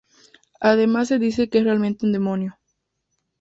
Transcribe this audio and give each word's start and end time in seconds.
Además 0.61 1.09
se 1.09 1.19
dice 1.19 1.47
que 1.47 1.59
es 1.59 1.63
realmente 1.63 2.07
un 2.07 2.11
demonio. 2.11 2.57